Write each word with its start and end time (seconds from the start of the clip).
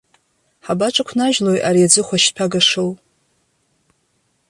Ҳабаҿықәнажьлои 0.65 1.59
ари 1.67 1.81
аӡыхәашь-ҭәагашоу? 1.87 2.91